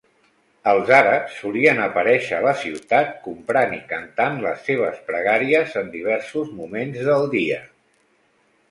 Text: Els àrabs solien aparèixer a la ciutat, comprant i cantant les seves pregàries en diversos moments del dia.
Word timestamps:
Els 0.69 0.87
àrabs 0.99 1.35
solien 1.41 1.81
aparèixer 1.87 2.39
a 2.39 2.41
la 2.47 2.53
ciutat, 2.63 3.11
comprant 3.27 3.77
i 3.77 3.79
cantant 3.93 4.43
les 4.49 4.67
seves 4.71 5.05
pregàries 5.11 5.79
en 5.85 5.95
diversos 5.99 6.53
moments 6.65 7.05
del 7.13 7.33
dia. 7.39 7.63